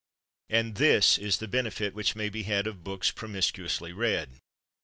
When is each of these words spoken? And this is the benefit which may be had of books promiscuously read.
And 0.49 0.77
this 0.77 1.19
is 1.19 1.37
the 1.37 1.47
benefit 1.47 1.93
which 1.93 2.15
may 2.15 2.27
be 2.29 2.41
had 2.41 2.65
of 2.65 2.83
books 2.83 3.11
promiscuously 3.11 3.93
read. 3.93 4.41